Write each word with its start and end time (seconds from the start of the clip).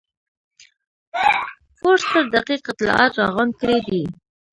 فورسټر 1.77 2.23
دقیق 2.35 2.61
اطلاعات 2.71 3.11
راغونډ 3.21 3.51
کړي 3.61 3.79
دي. 3.87 4.03